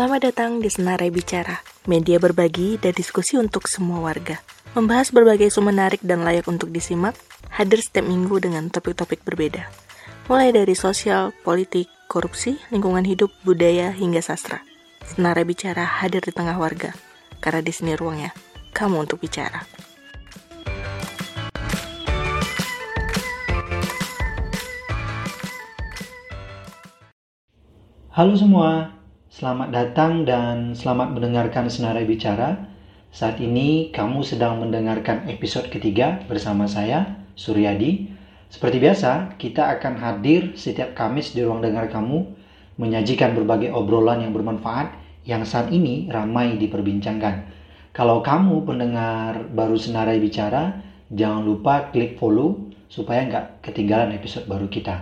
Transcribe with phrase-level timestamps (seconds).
[0.00, 4.40] Selamat datang di Senarai Bicara, media berbagi dan diskusi untuk semua warga.
[4.72, 7.12] Membahas berbagai isu menarik dan layak untuk disimak,
[7.52, 9.68] hadir setiap minggu dengan topik-topik berbeda.
[10.24, 14.64] Mulai dari sosial, politik, korupsi, lingkungan hidup, budaya, hingga sastra.
[15.04, 16.96] Senarai Bicara hadir di tengah warga,
[17.44, 18.32] karena di sini ruangnya
[18.72, 19.68] kamu untuk bicara.
[28.16, 28.99] Halo semua,
[29.40, 32.60] selamat datang dan selamat mendengarkan Senarai Bicara.
[33.08, 38.04] Saat ini kamu sedang mendengarkan episode ketiga bersama saya, Suryadi.
[38.52, 42.20] Seperti biasa, kita akan hadir setiap Kamis di ruang dengar kamu,
[42.76, 44.92] menyajikan berbagai obrolan yang bermanfaat
[45.24, 47.48] yang saat ini ramai diperbincangkan.
[47.96, 54.68] Kalau kamu pendengar baru Senarai Bicara, jangan lupa klik follow supaya nggak ketinggalan episode baru
[54.68, 55.00] kita.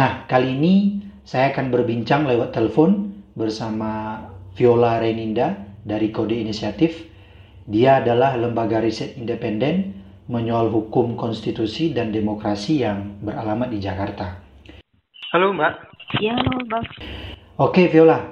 [0.00, 4.22] Nah, kali ini saya akan berbincang lewat telepon bersama
[4.54, 7.10] Viola Reninda dari Kode Inisiatif.
[7.66, 14.40] Dia adalah lembaga riset independen menyoal hukum konstitusi dan demokrasi yang beralamat di Jakarta.
[15.34, 15.74] Halo Mbak.
[16.22, 16.86] Ya, halo Bang.
[17.58, 18.22] Oke Viola,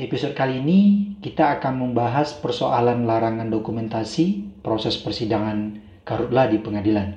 [0.00, 0.80] episode kali ini
[1.20, 7.12] kita akan membahas persoalan larangan dokumentasi proses persidangan karutla di pengadilan.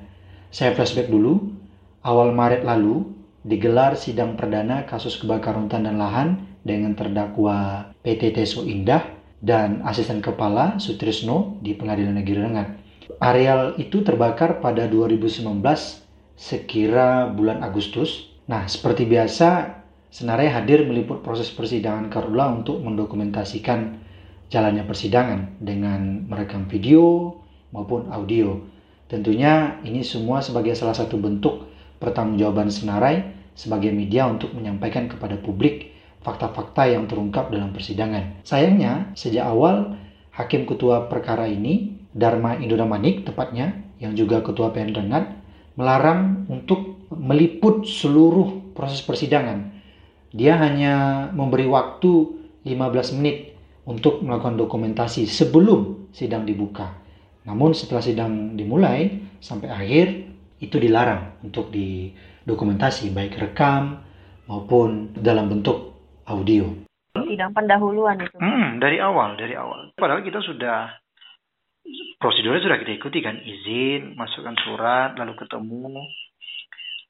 [0.52, 1.56] Saya flashback dulu,
[2.04, 3.06] awal Maret lalu
[3.46, 9.04] digelar sidang perdana kasus kebakaran hutan dan lahan dengan terdakwa PT Teso Indah
[9.40, 12.68] dan asisten kepala Sutrisno di Pengadilan Negeri Rengat.
[13.20, 15.44] Areal itu terbakar pada 2019
[16.36, 18.32] sekira bulan Agustus.
[18.48, 24.02] Nah, seperti biasa, Senarai hadir meliput proses persidangan Karula untuk mendokumentasikan
[24.50, 27.38] jalannya persidangan dengan merekam video
[27.70, 28.58] maupun audio.
[29.06, 31.70] Tentunya ini semua sebagai salah satu bentuk
[32.02, 33.22] pertanggungjawaban Senarai
[33.54, 35.89] sebagai media untuk menyampaikan kepada publik
[36.20, 38.44] fakta-fakta yang terungkap dalam persidangan.
[38.44, 39.96] Sayangnya, sejak awal
[40.36, 45.24] Hakim Ketua Perkara ini, Dharma Indramanik tepatnya, yang juga Ketua PN Rengat,
[45.76, 49.72] melarang untuk meliput seluruh proses persidangan.
[50.30, 53.56] Dia hanya memberi waktu 15 menit
[53.88, 56.94] untuk melakukan dokumentasi sebelum sidang dibuka.
[57.48, 60.06] Namun setelah sidang dimulai sampai akhir
[60.60, 64.04] itu dilarang untuk didokumentasi baik rekam
[64.44, 65.90] maupun dalam bentuk
[66.30, 66.66] audio.
[67.10, 68.38] Sidang pendahuluan itu.
[68.38, 69.90] Hmm, dari awal, dari awal.
[69.98, 70.94] Padahal kita sudah
[72.22, 76.06] prosedurnya sudah kita ikuti kan, izin, masukkan surat, lalu ketemu,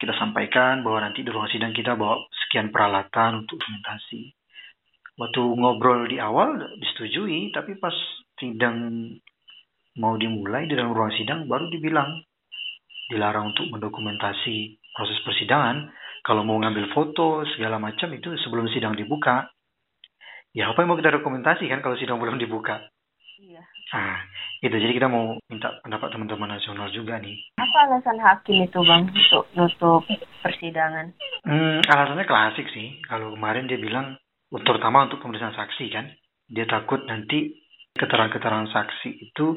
[0.00, 2.16] kita sampaikan bahwa nanti di ruang sidang kita bawa
[2.46, 4.32] sekian peralatan untuk dokumentasi.
[5.20, 7.92] Waktu ngobrol di awal disetujui, tapi pas
[8.40, 9.04] sidang
[10.00, 12.24] mau dimulai di dalam ruang sidang baru dibilang
[13.12, 15.92] dilarang untuk mendokumentasi proses persidangan.
[16.20, 19.48] Kalau mau ngambil foto segala macam itu sebelum sidang dibuka.
[20.50, 22.82] Ya apa yang mau kita dokumentasi kan kalau sidang belum dibuka?
[23.40, 23.62] Iya.
[23.96, 24.18] Nah,
[24.60, 27.38] itu jadi kita mau minta pendapat teman-teman nasional juga nih.
[27.56, 30.02] Apa alasan hakim itu bang untuk nutup
[30.44, 31.16] persidangan?
[31.48, 33.00] Hmm, alasannya klasik sih.
[33.08, 34.20] Kalau kemarin dia bilang,
[34.52, 36.12] terutama untuk pemeriksaan saksi kan,
[36.50, 37.56] dia takut nanti
[37.96, 39.56] keterangan-keterangan saksi itu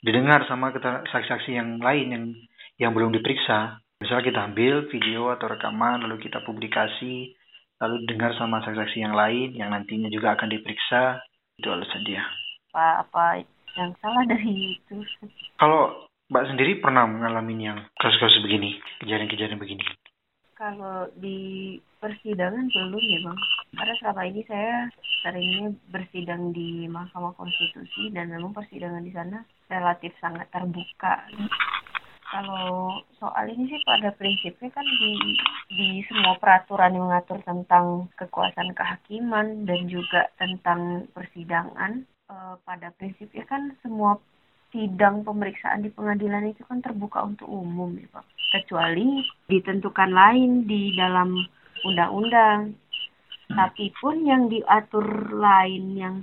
[0.00, 2.24] didengar sama saksi-saksi yang lain yang
[2.80, 3.80] yang belum diperiksa.
[4.00, 7.36] Misalnya kita ambil video atau rekaman lalu kita publikasi,
[7.76, 11.20] lalu dengar sama saksi-saksi yang lain yang nantinya juga akan diperiksa.
[11.60, 12.24] Itu alasan dia.
[12.72, 13.24] Apa apa
[13.76, 15.04] yang salah dari itu?
[15.60, 19.84] Kalau Mbak sendiri pernah mengalami yang kasus-kasus begini, kejadian-kejadian begini?
[20.56, 23.38] Kalau di persidangan belum ya bang.
[23.76, 24.88] Karena selama ini saya
[25.20, 31.28] seringnya bersidang di Mahkamah Konstitusi dan memang persidangan di sana relatif sangat terbuka
[32.30, 35.12] kalau soal ini sih pada prinsipnya kan di
[35.74, 43.42] di semua peraturan yang mengatur tentang kekuasaan kehakiman dan juga tentang persidangan eh, pada prinsipnya
[43.50, 44.22] kan semua
[44.70, 48.24] sidang pemeriksaan di pengadilan itu kan terbuka untuk umum ya Pak.
[48.54, 51.34] Kecuali ditentukan lain di dalam
[51.82, 52.78] undang-undang.
[53.50, 56.16] Tapi pun yang diatur lain yang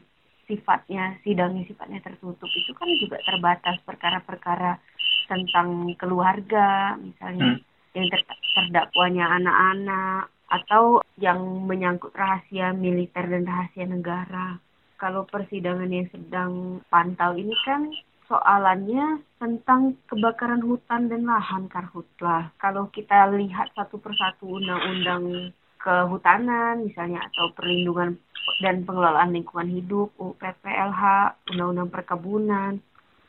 [0.48, 4.80] sifatnya sidangnya sifatnya tertutup itu kan juga terbatas perkara-perkara
[5.28, 7.96] tentang keluarga misalnya hmm.
[7.96, 8.22] yang ter
[8.58, 14.58] terdakwanya anak-anak atau yang menyangkut rahasia militer dan rahasia negara.
[14.98, 17.92] Kalau persidangan yang sedang pantau ini kan
[18.26, 22.52] soalannya tentang kebakaran hutan dan lahan karhutlah.
[22.58, 28.20] Kalau kita lihat satu persatu undang-undang kehutanan misalnya atau perlindungan
[28.60, 31.04] dan pengelolaan lingkungan hidup, UPPLH,
[31.54, 32.72] undang-undang perkebunan,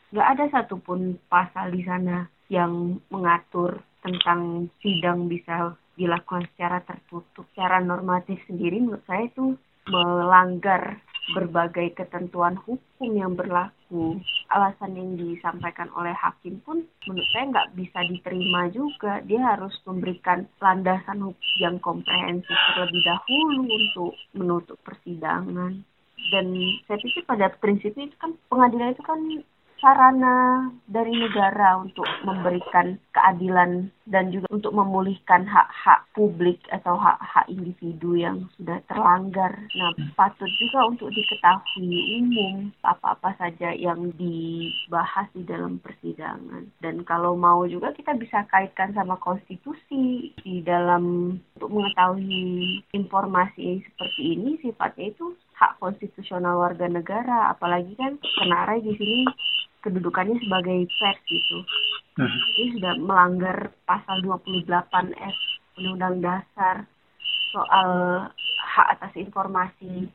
[0.09, 7.45] nggak ada satupun pasal di sana yang mengatur tentang sidang bisa dilakukan secara tertutup.
[7.53, 9.59] Secara normatif sendiri menurut saya itu
[9.89, 10.97] melanggar
[11.35, 14.17] berbagai ketentuan hukum yang berlaku.
[14.49, 19.21] Alasan yang disampaikan oleh hakim pun menurut saya nggak bisa diterima juga.
[19.29, 25.85] Dia harus memberikan landasan hukum yang komprehensif terlebih dahulu untuk menutup persidangan.
[26.29, 26.45] Dan
[26.85, 29.19] saya pikir pada prinsipnya itu kan pengadilan itu kan
[29.79, 38.19] sarana dari negara untuk memberikan keadilan dan juga untuk memulihkan hak-hak publik atau hak-hak individu
[38.19, 39.55] yang sudah terlanggar.
[39.75, 46.67] Nah, patut juga untuk diketahui umum apa-apa saja yang dibahas di dalam persidangan.
[46.83, 54.21] Dan kalau mau juga kita bisa kaitkan sama konstitusi di dalam untuk mengetahui informasi seperti
[54.35, 59.27] ini sifatnya itu hak konstitusional warga negara apalagi kan kenarai di sini
[59.85, 61.57] kedudukannya sebagai pers gitu.
[62.19, 62.31] Hmm.
[62.59, 64.67] Ini sudah melanggar pasal 28
[65.15, 65.37] F
[65.79, 66.75] Undang-Undang Dasar
[67.49, 67.89] soal
[68.75, 70.11] hak atas informasi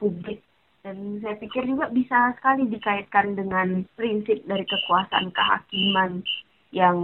[0.00, 0.42] publik
[0.82, 6.22] dan saya pikir juga bisa sekali dikaitkan dengan prinsip dari kekuasaan kehakiman
[6.70, 6.96] yang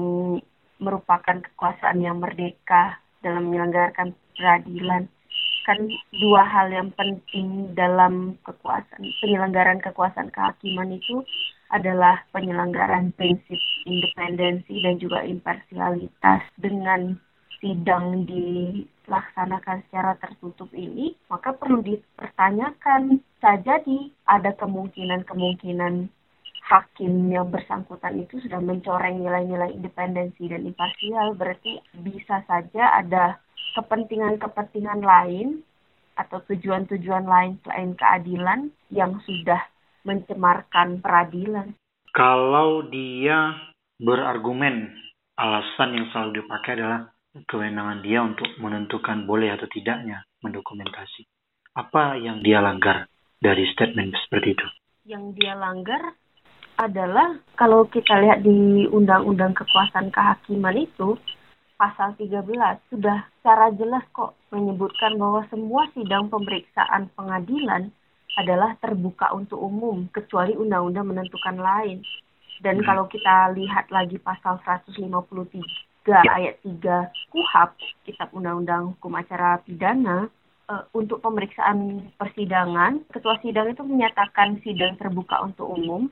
[0.78, 5.10] merupakan kekuasaan yang merdeka dalam menyelenggarakan peradilan
[5.64, 5.80] kan
[6.12, 11.24] dua hal yang penting dalam kekuasaan penyelenggaraan kekuasaan kehakiman itu
[11.74, 16.46] adalah penyelenggaraan prinsip independensi dan juga imparsialitas.
[16.54, 17.18] Dengan
[17.58, 26.06] sidang dilaksanakan secara tertutup ini, maka perlu dipertanyakan saja di ada kemungkinan-kemungkinan
[26.64, 33.36] hakim yang bersangkutan itu sudah mencoreng nilai-nilai independensi dan imparsial, berarti bisa saja ada
[33.76, 35.60] kepentingan-kepentingan lain
[36.14, 39.60] atau tujuan-tujuan lain selain keadilan yang sudah
[40.04, 41.74] mencemarkan peradilan.
[42.14, 43.56] Kalau dia
[43.98, 44.94] berargumen
[45.34, 47.10] alasan yang selalu dipakai adalah
[47.50, 51.26] kewenangan dia untuk menentukan boleh atau tidaknya mendokumentasi.
[51.74, 53.10] Apa yang dia langgar
[53.42, 54.66] dari statement seperti itu?
[55.10, 56.14] Yang dia langgar
[56.78, 61.18] adalah kalau kita lihat di Undang-Undang Kekuasaan Kehakiman itu
[61.74, 62.46] pasal 13
[62.90, 67.90] sudah secara jelas kok menyebutkan bahwa semua sidang pemeriksaan pengadilan
[68.34, 72.02] adalah terbuka untuk umum kecuali undang-undang menentukan lain.
[72.62, 72.86] Dan hmm.
[72.86, 75.02] kalau kita lihat lagi pasal 153
[76.10, 77.70] ayat 3 KUHAP,
[78.06, 80.26] Kitab Undang-Undang Hukum Acara Pidana,
[80.70, 86.08] uh, untuk pemeriksaan persidangan, ketua sidang itu menyatakan sidang terbuka untuk umum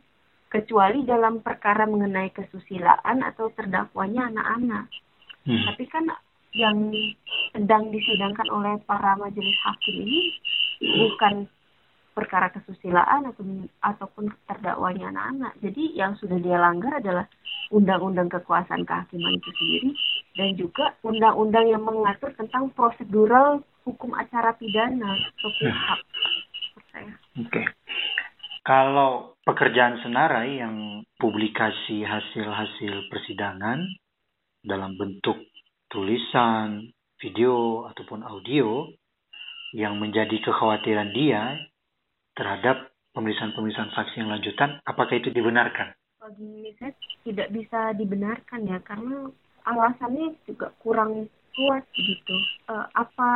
[0.52, 4.84] kecuali dalam perkara mengenai kesusilaan atau terdakwanya anak-anak.
[5.48, 5.62] Hmm.
[5.72, 6.04] Tapi kan
[6.52, 6.92] yang
[7.56, 10.20] sedang disidangkan oleh para majelis hakim ini
[10.84, 11.48] bukan
[12.12, 13.44] perkara kesusilaan atau
[13.80, 15.52] ataupun terdakwanya anak-anak.
[15.64, 17.26] Jadi yang sudah dia langgar adalah
[17.72, 19.90] undang-undang kekuasaan kehakiman itu sendiri
[20.36, 26.00] dan juga undang-undang yang mengatur tentang prosedural hukum acara pidana atau KUHAP.
[26.92, 27.02] Oke.
[27.48, 27.66] Okay.
[28.62, 33.82] Kalau pekerjaan senarai yang publikasi hasil-hasil persidangan
[34.62, 35.34] dalam bentuk
[35.90, 38.86] tulisan, video ataupun audio
[39.74, 41.58] yang menjadi kekhawatiran dia
[42.36, 45.92] terhadap pemeriksaan-pemeriksaan saksi yang lanjutan, apakah itu dibenarkan?
[46.22, 46.92] Bagi saya
[47.26, 49.28] tidak bisa dibenarkan ya, karena
[49.68, 52.36] alasannya juga kurang kuat begitu.
[52.70, 53.30] Uh, apa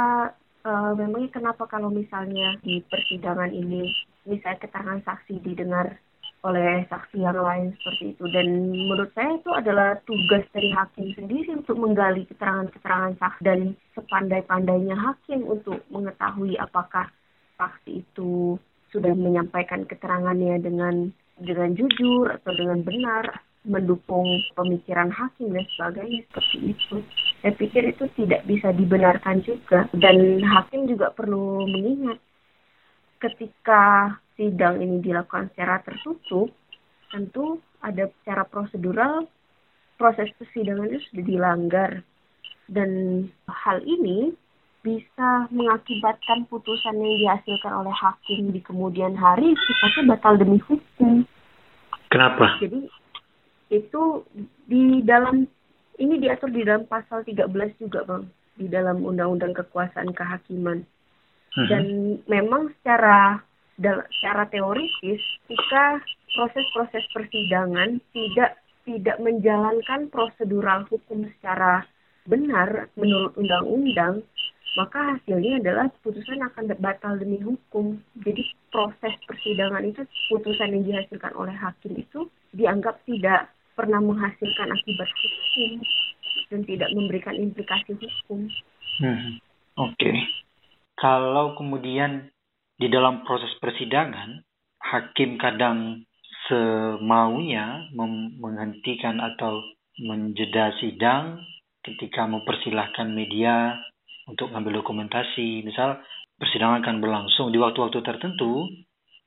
[0.67, 3.87] uh, memangnya kenapa kalau misalnya di persidangan ini
[4.27, 6.01] misalnya keterangan saksi didengar
[6.47, 11.59] oleh saksi yang lain seperti itu dan menurut saya itu adalah tugas dari hakim sendiri
[11.59, 13.61] untuk menggali keterangan-keterangan saksi dan
[13.99, 17.11] sepandai-pandainya hakim untuk mengetahui apakah
[17.59, 18.55] saksi itu
[18.97, 24.25] sudah menyampaikan keterangannya dengan dengan jujur atau dengan benar mendukung
[24.55, 26.97] pemikiran hakim dan sebagainya seperti itu.
[27.43, 32.17] Saya pikir itu tidak bisa dibenarkan juga dan hakim juga perlu mengingat
[33.21, 36.53] ketika sidang ini dilakukan secara tertutup,
[37.11, 39.25] tentu ada secara prosedural
[39.97, 41.91] proses persidangan itu sudah dilanggar
[42.69, 42.91] dan
[43.49, 44.37] hal ini
[44.87, 51.27] bisa mengakibatkan putusan yang dihasilkan oleh hakim di kemudian hari sifatnya batal demi hukum.
[52.07, 52.63] Kenapa?
[52.63, 52.87] Jadi
[53.75, 54.23] itu
[54.71, 55.51] di dalam
[55.99, 57.51] ini diatur di dalam pasal 13
[57.83, 60.87] juga, Bang, di dalam Undang-Undang Kekuasaan Kehakiman.
[60.87, 61.67] Uh-huh.
[61.67, 61.85] Dan
[62.31, 63.43] memang secara
[63.77, 66.01] secara teoritis jika
[66.33, 71.83] proses-proses persidangan tidak tidak menjalankan prosedural hukum secara
[72.27, 74.23] benar menurut undang-undang,
[74.77, 77.97] maka hasilnya adalah putusan akan batal demi hukum.
[78.21, 85.09] Jadi proses persidangan itu putusan yang dihasilkan oleh hakim itu dianggap tidak pernah menghasilkan akibat
[85.09, 85.71] hukum
[86.53, 88.53] dan tidak memberikan implikasi hukum.
[89.01, 89.41] Hmm.
[89.81, 89.97] Oke.
[89.97, 90.17] Okay.
[90.97, 92.33] Kalau kemudian
[92.77, 94.45] di dalam proses persidangan
[94.81, 96.05] hakim kadang
[96.49, 97.89] semaunya
[98.39, 99.61] menghentikan atau
[99.97, 101.41] menjeda sidang
[101.85, 103.77] ketika mempersilahkan media
[104.27, 105.63] untuk mengambil dokumentasi.
[105.63, 106.03] Misal
[106.37, 108.69] persidangan akan berlangsung di waktu-waktu tertentu,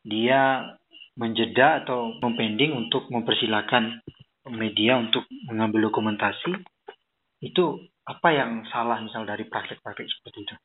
[0.06, 0.76] dia
[1.20, 4.04] menjeda atau mempending untuk mempersilahkan
[4.52, 6.56] media untuk mengambil dokumentasi.
[7.44, 10.56] Itu apa yang salah misal dari praktek-praktek seperti itu?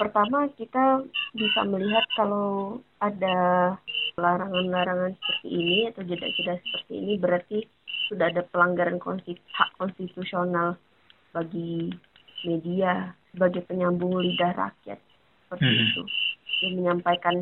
[0.00, 1.04] Pertama kita
[1.36, 3.38] bisa melihat kalau ada
[4.16, 7.58] larangan-larangan seperti ini atau jeda-jeda seperti ini berarti
[8.08, 8.98] sudah ada pelanggaran
[9.76, 10.76] konstitusional
[11.30, 11.94] bagi
[12.44, 14.98] media sebagai penyambung lidah rakyat.
[15.46, 15.82] Seperti hmm.
[15.86, 16.02] itu.
[16.60, 17.36] Yang menyampaikan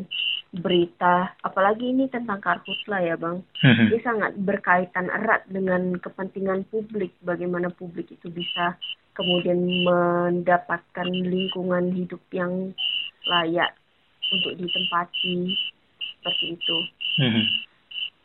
[0.49, 3.45] berita apalagi ini tentang karhutla ya bang.
[3.61, 3.85] Hmm.
[3.85, 8.73] ini sangat berkaitan erat dengan kepentingan publik bagaimana publik itu bisa
[9.13, 12.73] kemudian mendapatkan lingkungan hidup yang
[13.29, 13.77] layak
[14.33, 15.53] untuk ditempati.
[16.19, 16.77] Seperti itu.
[17.19, 17.43] Hmm.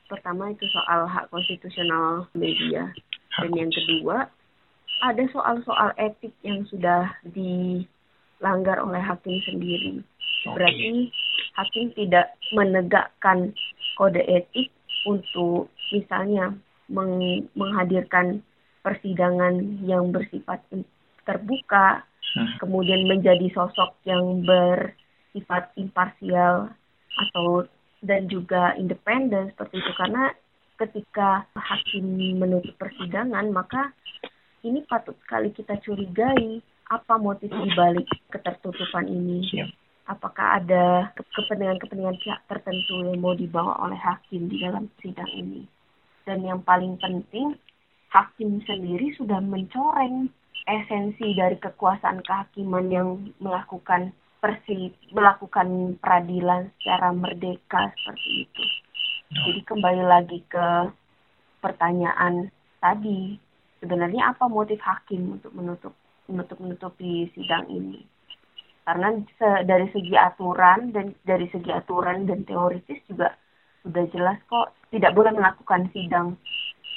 [0.04, 2.94] pertama itu soal hak konstitusional media.
[3.42, 4.30] Dan yang kedua
[5.04, 10.00] ada soal-soal etik yang sudah dilanggar oleh hakim sendiri.
[10.48, 11.12] Berarti
[11.56, 13.52] hakim tidak menegakkan
[13.96, 14.72] kode etik
[15.04, 16.56] untuk misalnya
[16.88, 18.44] meng menghadirkan
[18.84, 20.60] persidangan yang bersifat
[21.24, 22.04] terbuka,
[22.36, 22.60] hmm.
[22.60, 26.68] kemudian menjadi sosok yang bersifat imparsial
[27.14, 27.64] atau
[28.04, 30.24] dan juga independen seperti itu karena
[30.76, 33.94] ketika hakim menutup persidangan maka
[34.64, 39.44] ini patut sekali kita curigai apa motif dibalik ketertutupan ini.
[40.04, 45.64] Apakah ada kepentingan-kepentingan pihak tertentu yang mau dibawa oleh hakim di dalam sidang ini?
[46.24, 47.56] Dan yang paling penting,
[48.12, 50.28] hakim sendiri sudah mencoreng
[50.64, 53.08] esensi dari kekuasaan kehakiman yang
[53.40, 54.12] melakukan
[54.44, 58.64] persi melakukan peradilan secara merdeka seperti itu.
[59.32, 60.92] Jadi kembali lagi ke
[61.64, 63.40] pertanyaan tadi,
[63.84, 65.92] sebenarnya apa motif hakim untuk menutup
[66.24, 68.00] menutup menutupi sidang ini
[68.88, 73.36] karena se, dari segi aturan dan dari segi aturan dan teoritis juga
[73.84, 76.40] sudah jelas kok tidak boleh melakukan sidang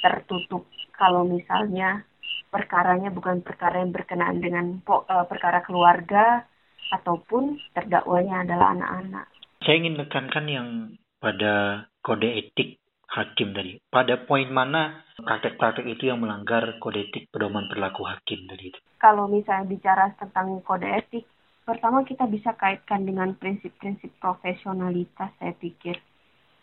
[0.00, 0.64] tertutup
[0.96, 2.08] kalau misalnya
[2.48, 6.48] perkaranya bukan perkara yang berkenaan dengan uh, perkara keluarga
[6.88, 9.26] ataupun terdakwanya adalah anak-anak.
[9.60, 10.68] Saya ingin menekankan yang
[11.20, 13.80] pada kode etik hakim tadi.
[13.88, 18.78] Pada poin mana praktek-praktek itu yang melanggar kode etik pedoman perilaku hakim tadi itu?
[19.00, 21.24] Kalau misalnya bicara tentang kode etik,
[21.64, 25.96] pertama kita bisa kaitkan dengan prinsip-prinsip profesionalitas saya pikir.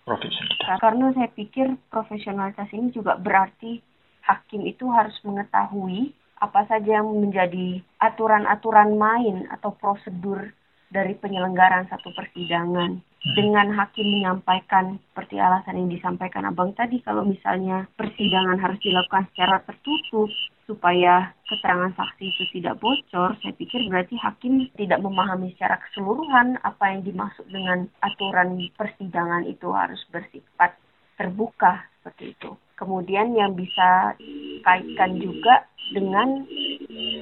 [0.05, 0.77] Profesionalitas.
[0.77, 3.81] Karena saya pikir profesionalitas ini juga berarti
[4.25, 10.51] hakim itu harus mengetahui apa saja yang menjadi aturan-aturan main atau prosedur
[10.93, 13.01] dari penyelenggaraan satu persidangan.
[13.34, 19.65] Dengan hakim menyampaikan seperti alasan yang disampaikan abang tadi kalau misalnya persidangan harus dilakukan secara
[19.65, 20.29] tertutup
[20.70, 26.86] supaya keterangan saksi itu tidak bocor, saya pikir berarti hakim tidak memahami secara keseluruhan apa
[26.94, 30.77] yang dimaksud dengan aturan persidangan itu harus bersifat
[31.17, 32.53] terbuka seperti itu.
[32.75, 34.13] Kemudian yang bisa
[34.62, 35.63] kaitkan juga
[35.94, 36.44] dengan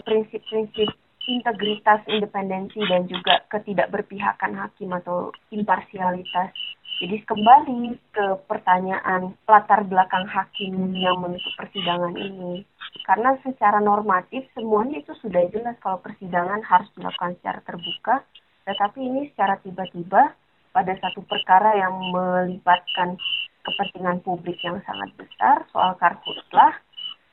[0.08, 0.90] prinsip-prinsip
[1.28, 6.52] integritas, independensi dan juga ketidakberpihakan hakim atau imparsialitas.
[7.02, 12.64] Jadi kembali ke pertanyaan latar belakang hakim yang menutup persidangan ini.
[13.04, 18.16] Karena secara normatif semuanya itu sudah jelas kalau persidangan harus dilakukan secara terbuka,
[18.64, 20.32] tetapi ini secara tiba-tiba
[20.72, 23.20] pada satu perkara yang melibatkan
[23.64, 26.78] kepentingan publik yang sangat besar soal karhutlah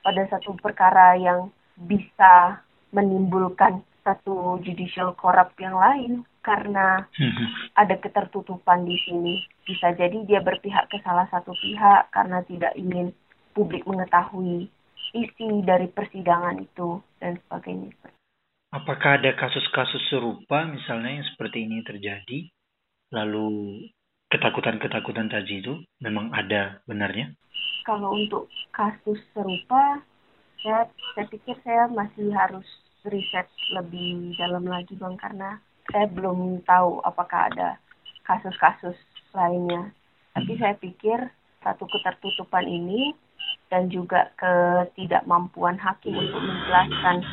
[0.00, 7.76] pada satu perkara yang bisa menimbulkan satu judicial corrupt yang lain karena hmm.
[7.76, 9.44] ada ketertutupan di sini.
[9.64, 13.12] Bisa jadi dia berpihak ke salah satu pihak karena tidak ingin
[13.52, 14.66] publik mengetahui
[15.14, 17.90] isi dari persidangan itu dan sebagainya.
[18.70, 22.47] Apakah ada kasus-kasus serupa misalnya yang seperti ini terjadi?
[23.11, 23.50] Lalu
[24.30, 27.35] ketakutan-ketakutan tadi itu memang ada benarnya?
[27.82, 29.99] Kalau untuk kasus serupa,
[30.62, 32.67] saya, saya pikir saya masih harus
[33.09, 35.57] riset lebih dalam lagi bang karena
[35.88, 37.81] saya belum tahu apakah ada
[38.29, 38.97] kasus-kasus
[39.33, 39.90] lainnya.
[40.37, 41.19] Tapi saya pikir
[41.64, 43.17] satu ketertutupan ini
[43.73, 47.25] dan juga ketidakmampuan hakim untuk menjelaskan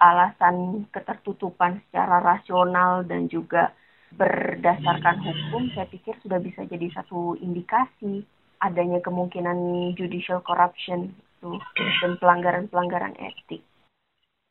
[0.00, 3.72] alasan ketertutupan secara rasional dan juga
[4.14, 8.22] berdasarkan hukum, saya pikir sudah bisa jadi satu indikasi
[8.62, 11.10] adanya kemungkinan judicial corruption
[11.44, 11.60] itu
[12.00, 13.60] dan pelanggaran-pelanggaran etik.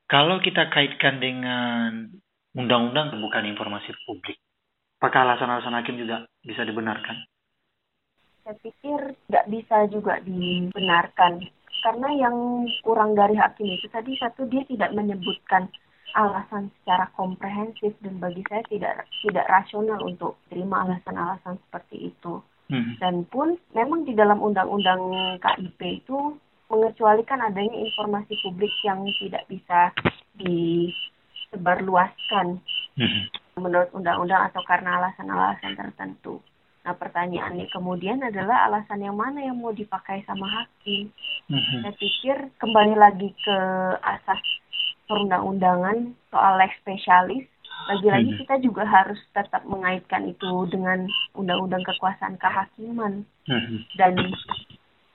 [0.06, 2.14] Kalau kita kaitkan dengan
[2.54, 4.38] undang-undang kebukaan informasi publik,
[5.04, 7.28] Apakah alasan-alasan hakim juga bisa dibenarkan?
[8.48, 11.44] Saya pikir nggak bisa juga dibenarkan
[11.84, 15.68] karena yang kurang dari hakim itu tadi satu dia tidak menyebutkan
[16.16, 22.40] alasan secara komprehensif dan bagi saya tidak tidak rasional untuk terima alasan-alasan seperti itu.
[22.72, 22.96] Hmm.
[23.04, 25.04] Dan pun memang di dalam undang-undang
[25.44, 26.40] KIP itu
[26.72, 29.92] mengecualikan adanya informasi publik yang tidak bisa
[30.40, 32.60] disebarluaskan
[32.98, 33.24] hmm.
[33.60, 36.42] menurut undang-undang atau karena alasan-alasan tertentu.
[36.84, 41.08] Nah pertanyaannya kemudian adalah alasan yang mana yang mau dipakai sama hakim.
[41.48, 41.80] Mm-hmm.
[41.80, 43.58] Saya pikir kembali lagi ke
[44.04, 44.44] asas
[45.08, 47.48] perundang-undangan soal lex spesialis.
[47.88, 48.42] Lagi-lagi mm-hmm.
[48.48, 53.24] kita juga harus tetap mengaitkan itu dengan undang-undang kekuasaan kehakiman.
[53.48, 53.80] Mm-hmm.
[53.96, 54.14] Dan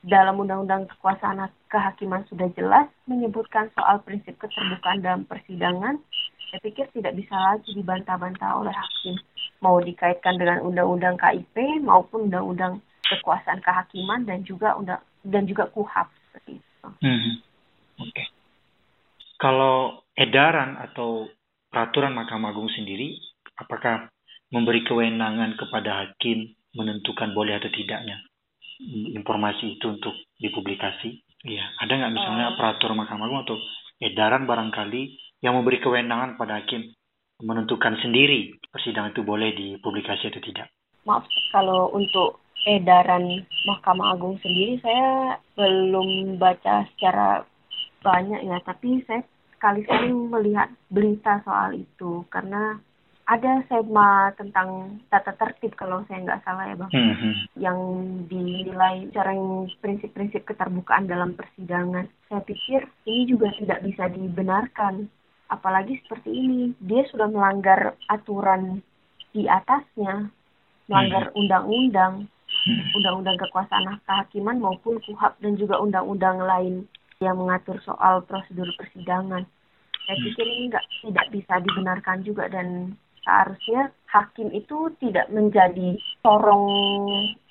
[0.08, 6.00] dalam undang-undang kekuasaan kehakiman sudah jelas menyebutkan soal prinsip keterbukaan dalam persidangan.
[6.48, 9.20] Saya pikir tidak bisa lagi dibantah-bantah oleh hakim
[9.60, 16.08] mau dikaitkan dengan undang-undang KIP maupun undang-undang kekuasaan kehakiman dan juga undang dan juga KUHAP
[16.08, 16.88] seperti itu.
[17.04, 17.34] Hmm.
[18.00, 18.12] Oke.
[18.14, 18.26] Okay.
[19.38, 21.28] Kalau edaran atau
[21.68, 23.18] peraturan Mahkamah Agung sendiri,
[23.60, 24.10] apakah
[24.50, 28.27] memberi kewenangan kepada hakim menentukan boleh atau tidaknya
[29.14, 31.23] informasi itu untuk dipublikasi?
[31.47, 33.56] Iya, ada nggak misalnya uh, peraturan Mahkamah Agung atau
[34.02, 35.02] edaran barangkali
[35.42, 36.90] yang memberi kewenangan pada hakim
[37.38, 40.66] menentukan sendiri persidangan itu boleh dipublikasi atau tidak.
[41.06, 41.23] Maaf,
[41.54, 47.47] kalau untuk edaran Mahkamah Agung sendiri saya belum baca secara
[48.02, 49.23] banyak ya, tapi saya
[49.58, 52.78] sekali-sekali melihat berita soal itu karena
[53.28, 57.32] ada sema tentang tata tertib kalau saya nggak salah ya bang, mm -hmm.
[57.61, 57.78] yang
[58.25, 59.37] dinilai cara
[59.85, 62.08] prinsip-prinsip keterbukaan dalam persidangan.
[62.32, 65.12] Saya pikir ini juga tidak bisa dibenarkan
[65.49, 68.85] apalagi seperti ini dia sudah melanggar aturan
[69.32, 70.28] di atasnya
[70.88, 71.38] melanggar hmm.
[71.41, 72.97] undang-undang hmm.
[73.00, 76.75] undang-undang kekuasaan kehakiman maupun kuhab dan juga undang-undang lain
[77.25, 79.45] yang mengatur soal prosedur persidangan
[80.04, 80.25] saya hmm.
[80.32, 82.93] pikir ini nggak tidak bisa dibenarkan juga dan
[83.28, 86.64] seharusnya hakim itu tidak menjadi sorong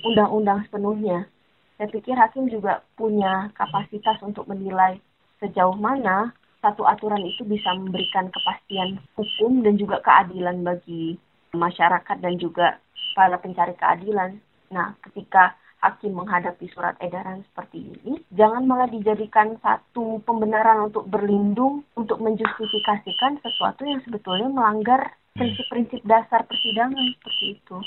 [0.02, 1.30] undang-undang sepenuhnya
[1.78, 4.98] saya pikir hakim juga punya kapasitas untuk menilai
[5.38, 6.34] sejauh mana
[6.66, 11.22] satu aturan itu bisa memberikan kepastian hukum dan juga keadilan bagi
[11.54, 12.82] masyarakat dan juga
[13.14, 14.42] para pencari keadilan.
[14.74, 21.86] Nah, ketika hakim menghadapi surat edaran seperti ini, jangan malah dijadikan satu pembenaran untuk berlindung,
[21.94, 27.78] untuk menjustifikasikan sesuatu yang sebetulnya melanggar prinsip-prinsip dasar persidangan seperti itu.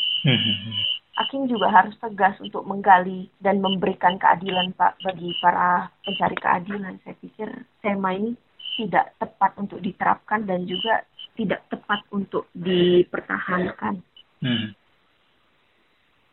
[1.19, 6.95] Hakim juga harus tegas untuk menggali dan memberikan keadilan Pak bagi para pencari keadilan.
[7.05, 7.49] Saya pikir
[7.85, 8.33] tema ini
[8.79, 11.05] tidak tepat untuk diterapkan dan juga
[11.37, 14.01] tidak tepat untuk dipertahankan.
[14.41, 14.73] Hmm.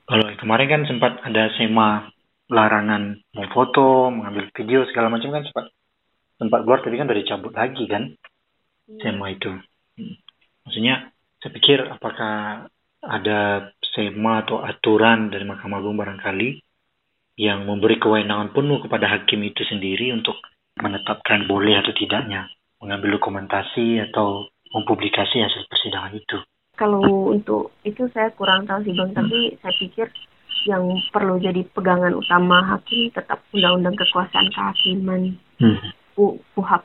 [0.07, 2.07] Kalau kemarin kan sempat ada sema
[2.47, 5.65] larangan memfoto, mengambil video segala macam kan sempat
[6.39, 8.15] sempat keluar tapi kan udah dicabut lagi kan
[8.87, 8.99] hmm.
[9.03, 9.51] sema itu.
[9.99, 10.15] Hmm.
[10.63, 11.11] Maksudnya
[11.43, 12.65] saya pikir apakah
[13.03, 16.49] ada sema atau aturan dari Mahkamah Agung barangkali
[17.37, 20.39] yang memberi kewenangan penuh kepada hakim itu sendiri untuk
[20.79, 22.47] menetapkan boleh atau tidaknya
[22.79, 26.37] mengambil dokumentasi atau mempublikasi hasil persidangan itu.
[26.77, 30.07] Kalau untuk itu saya kurang tahu sih bang, tapi saya pikir
[30.69, 35.89] yang perlu jadi pegangan utama hakim tetap undang-undang kekuasaan kehakiman, hmm.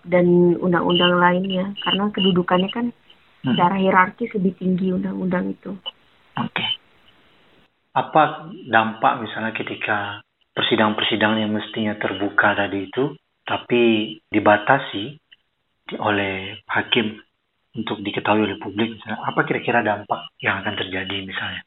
[0.05, 3.52] Dan undang-undang lainnya, karena kedudukannya kan hmm.
[3.52, 5.72] secara hierarkis lebih tinggi undang-undang itu.
[6.40, 6.52] Oke.
[6.52, 6.70] Okay.
[7.92, 10.24] Apa dampak misalnya ketika
[10.57, 13.12] persidangan-persidangan yang mestinya terbuka tadi itu
[13.44, 15.20] tapi dibatasi
[16.00, 17.20] oleh hakim
[17.72, 21.62] untuk diketahui oleh publik misalnya apa kira-kira dampak yang akan terjadi misalnya?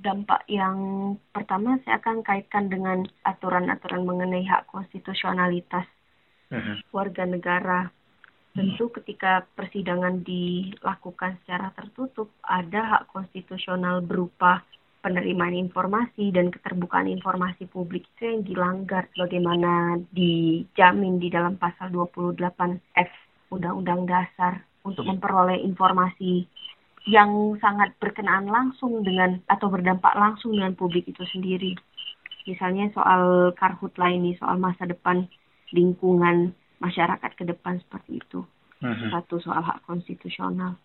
[0.00, 0.76] Dampak yang
[1.36, 5.84] pertama saya akan kaitkan dengan aturan-aturan mengenai hak konstitusionalitas
[6.48, 6.80] uh-huh.
[6.88, 7.92] warga negara.
[8.50, 14.66] Tentu ketika persidangan dilakukan secara tertutup ada hak konstitusional berupa
[15.04, 18.08] penerimaan informasi dan keterbukaan informasi publik.
[18.16, 23.10] Itu yang dilanggar bagaimana dijamin di dalam pasal 28F
[23.54, 25.10] Undang-Undang Dasar untuk iya.
[25.14, 26.48] memperoleh informasi
[27.08, 31.72] yang sangat berkenaan langsung dengan atau berdampak langsung dengan publik itu sendiri.
[32.44, 35.24] Misalnya soal karhutla ini, soal masa depan
[35.72, 38.44] lingkungan masyarakat ke depan seperti itu.
[38.80, 39.08] Uh-huh.
[39.12, 40.76] Satu soal hak konstitusional.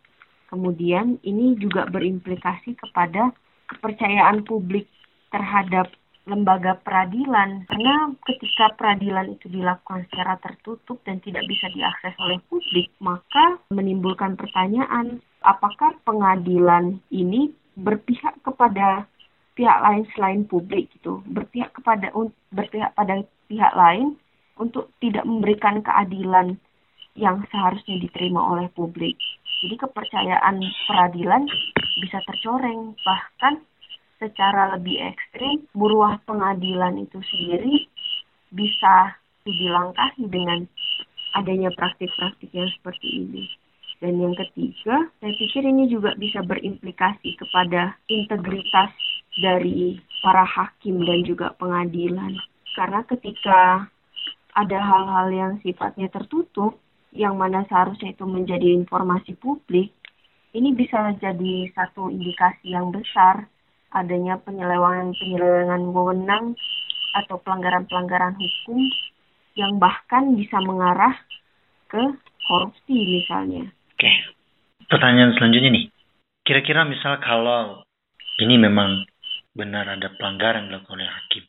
[0.51, 3.33] Kemudian ini juga berimplikasi kepada
[3.71, 4.85] kepercayaan publik
[5.33, 5.89] terhadap
[6.25, 12.89] lembaga peradilan karena ketika peradilan itu dilakukan secara tertutup dan tidak bisa diakses oleh publik
[12.97, 19.05] maka menimbulkan pertanyaan apakah pengadilan ini berpihak kepada
[19.55, 22.11] pihak lain selain publik gitu, berpihak kepada
[22.51, 24.19] berpihak pada pihak lain
[24.59, 26.59] untuk tidak memberikan keadilan
[27.15, 29.15] yang seharusnya diterima oleh publik.
[29.63, 30.59] Jadi kepercayaan
[30.91, 31.47] peradilan
[32.03, 33.63] bisa tercoreng, bahkan
[34.25, 37.85] secara lebih ekstrim, buruah pengadilan itu sendiri
[38.49, 39.13] bisa
[39.45, 40.65] dilangkahi dengan
[41.37, 43.45] adanya praktik-praktik yang seperti ini.
[44.01, 48.91] Dan yang ketiga, saya pikir ini juga bisa berimplikasi kepada integritas
[49.39, 52.35] dari para hakim dan juga pengadilan.
[52.75, 53.87] Karena ketika
[54.55, 56.79] ada hal-hal yang sifatnya tertutup,
[57.15, 59.95] yang mana seharusnya itu menjadi informasi publik,
[60.55, 63.47] ini bisa jadi satu indikasi yang besar
[63.91, 66.45] adanya penyelewengan-penyelewengan wewenang
[67.15, 68.79] atau pelanggaran-pelanggaran hukum
[69.55, 71.15] yang bahkan bisa mengarah
[71.87, 72.01] ke
[72.45, 73.71] korupsi misalnya.
[73.95, 74.11] Oke,
[74.91, 75.85] pertanyaan selanjutnya nih.
[76.45, 77.81] Kira-kira misal kalau
[78.43, 79.07] ini memang
[79.55, 81.43] benar ada pelanggaran dilakukan oleh hakim,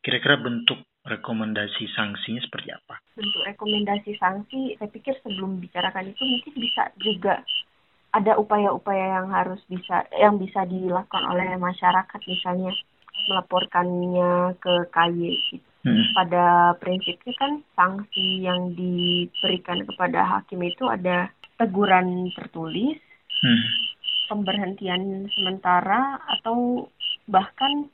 [0.00, 3.02] kira-kira bentuk rekomendasi sanksinya seperti apa?
[3.18, 7.42] Bentuk rekomendasi sanksi, saya pikir sebelum bicarakan itu mungkin bisa juga
[8.10, 12.74] ada upaya-upaya yang harus bisa yang bisa dilakukan oleh masyarakat misalnya
[13.30, 15.68] melaporkannya ke KY gitu.
[15.80, 16.12] Hmm.
[16.12, 23.00] Pada prinsipnya kan sanksi yang diberikan kepada hakim itu ada teguran tertulis,
[23.40, 23.64] hmm.
[24.28, 26.84] pemberhentian sementara atau
[27.32, 27.88] bahkan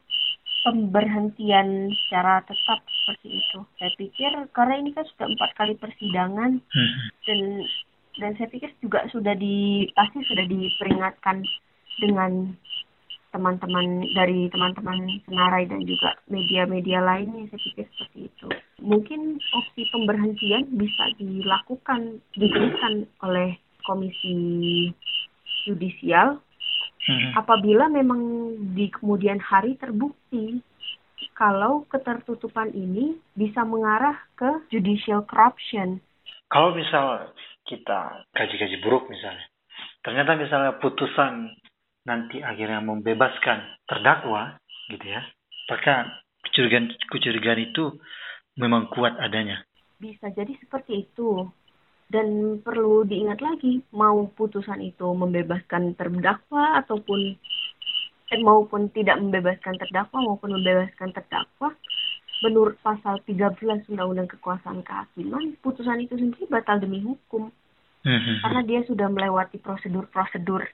[0.66, 3.58] pemberhentian secara tetap seperti itu.
[3.78, 6.98] Saya pikir karena ini kan sudah empat kali persidangan hmm.
[7.22, 7.40] dan
[8.16, 11.44] dan saya pikir juga sudah di pasti sudah diperingatkan
[12.00, 12.52] dengan
[13.36, 18.48] teman-teman dari teman-teman senarai dan juga media-media lainnya saya pikir seperti itu.
[18.80, 24.32] Mungkin opsi pemberhentian bisa dilakukan diberikan oleh komisi
[25.68, 26.40] yudisial
[27.04, 27.30] hmm.
[27.36, 30.64] apabila memang di kemudian hari terbukti
[31.36, 36.00] kalau ketertutupan ini bisa mengarah ke judicial corruption.
[36.48, 37.28] Kalau misal
[37.66, 38.24] kita.
[38.32, 39.44] Kaji-kaji buruk misalnya,
[40.00, 41.52] ternyata misalnya putusan
[42.06, 44.56] nanti akhirnya membebaskan terdakwa,
[44.88, 45.22] gitu ya,
[45.66, 47.98] maka kecurigaan kecurigaan itu
[48.56, 49.66] memang kuat adanya.
[49.98, 51.50] Bisa jadi seperti itu.
[52.06, 57.34] Dan perlu diingat lagi mau putusan itu membebaskan terdakwa ataupun
[58.30, 61.74] eh, maupun tidak membebaskan terdakwa maupun membebaskan terdakwa
[62.44, 67.48] menurut pasal 13 Undang-Undang Kekuasaan Kehakiman putusan itu sendiri batal demi hukum
[68.04, 68.36] mm-hmm.
[68.44, 70.64] karena dia sudah melewati prosedur-prosedur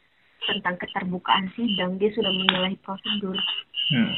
[0.43, 3.39] tentang keterbukaan sidang dia sudah menyalahi prosedur
[3.95, 4.15] mm.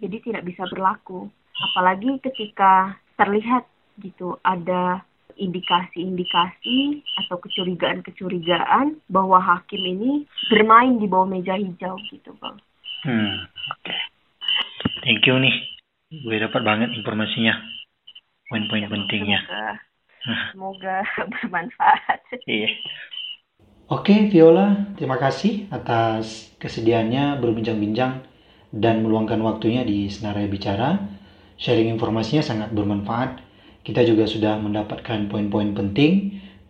[0.00, 1.28] jadi tidak bisa berlaku
[1.72, 3.68] apalagi ketika terlihat
[4.00, 5.04] gitu ada
[5.38, 12.58] indikasi-indikasi atau kecurigaan-kecurigaan bahwa hakim ini bermain di bawah meja hijau gitu bang.
[13.06, 13.86] Hmm, oke.
[13.86, 14.00] Okay.
[15.06, 15.77] Thank you nih.
[16.08, 17.54] Gue dapat banget informasinya.
[18.48, 19.40] Poin-poin ya, pentingnya.
[19.44, 19.68] Semoga,
[20.52, 20.96] semoga
[21.32, 22.20] bermanfaat.
[22.48, 22.68] Iya.
[23.96, 24.66] Oke, Viola,
[24.96, 28.12] terima kasih atas kesediaannya berbincang-bincang
[28.82, 30.90] dan meluangkan waktunya di Senarai Bicara.
[31.62, 33.30] Sharing informasinya sangat bermanfaat
[33.86, 36.12] kita juga sudah mendapatkan poin-poin penting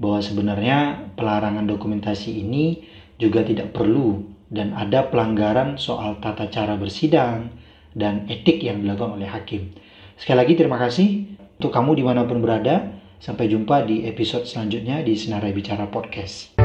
[0.02, 0.78] bahwa sebenarnya
[1.18, 2.86] pelarangan dokumentasi ini
[3.22, 4.22] juga tidak perlu
[4.56, 7.50] dan ada pelanggaran soal tata cara bersidang
[7.98, 9.74] dan etik yang dilakukan oleh hakim.
[10.14, 11.26] Sekali lagi terima kasih
[11.58, 12.96] untuk kamu di mana pun berada.
[13.18, 16.57] Sampai jumpa di episode selanjutnya di Senarai Bicara Podcast.